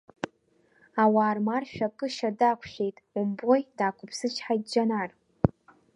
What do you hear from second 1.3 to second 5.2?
рмаршәа кышьа дақәшәеит, умбои, даақәыԥсычҳаит Џьанар.